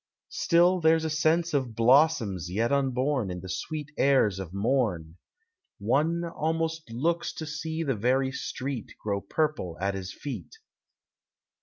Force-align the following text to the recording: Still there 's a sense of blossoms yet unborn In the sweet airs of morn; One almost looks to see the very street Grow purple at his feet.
Still 0.29 0.79
there 0.81 0.97
's 0.97 1.03
a 1.05 1.11
sense 1.11 1.53
of 1.53 1.75
blossoms 1.75 2.49
yet 2.49 2.71
unborn 2.71 3.29
In 3.29 3.39
the 3.41 3.47
sweet 3.47 3.91
airs 3.99 4.39
of 4.39 4.51
morn; 4.51 5.17
One 5.77 6.25
almost 6.25 6.89
looks 6.91 7.31
to 7.33 7.45
see 7.45 7.83
the 7.83 7.93
very 7.93 8.31
street 8.31 8.93
Grow 8.99 9.21
purple 9.21 9.77
at 9.79 9.93
his 9.93 10.11
feet. 10.11 10.57